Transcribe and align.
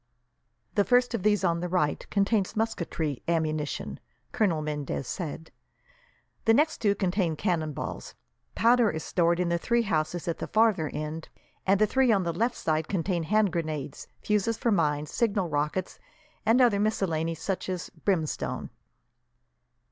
"The 0.73 0.83
first 0.83 1.13
of 1.13 1.21
these 1.21 1.43
on 1.43 1.59
the 1.59 1.69
right 1.69 2.09
contains 2.09 2.55
musketry 2.55 3.21
ammunition," 3.27 3.99
Colonel 4.31 4.63
Mendez 4.63 5.05
said, 5.07 5.51
"the 6.45 6.55
next 6.55 6.79
two 6.79 6.95
contain 6.95 7.35
cannonballs; 7.35 8.15
powder 8.55 8.89
is 8.89 9.03
stored 9.03 9.39
in 9.39 9.49
the 9.49 9.59
three 9.59 9.83
houses 9.83 10.27
at 10.27 10.39
the 10.39 10.47
farther 10.47 10.89
end, 10.91 11.29
and 11.67 11.79
the 11.79 11.85
three 11.85 12.11
on 12.11 12.23
the 12.23 12.33
left 12.33 12.55
side 12.55 12.87
contain 12.87 13.21
hand 13.21 13.51
grenades, 13.53 14.07
fuses 14.23 14.57
for 14.57 14.71
mines, 14.71 15.11
signal 15.11 15.49
rockets, 15.49 15.99
and 16.47 16.61
other 16.61 16.79
miscellanies, 16.79 17.39
such 17.39 17.69
as 17.69 17.91
brimstone." 17.91 18.71